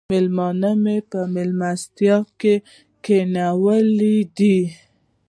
مېلما 0.11 0.47
مې 0.83 0.97
په 1.11 1.19
مېلمستون 1.33 2.21
کې 2.39 2.53
کښېناولی 3.03 4.17
دی 4.37 4.57